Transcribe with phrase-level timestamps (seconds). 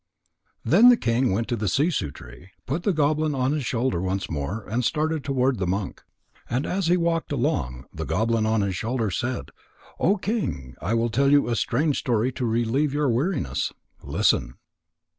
[0.65, 4.31] _Then the king went to the sissoo tree, put the goblin on his shoulder once
[4.31, 6.01] more, and started toward the monk.
[6.49, 9.51] And as he walked along, the goblin on his shoulder said:
[9.99, 13.73] "O King, I will tell you a strange story to relieve your weariness.
[14.01, 14.55] Listen."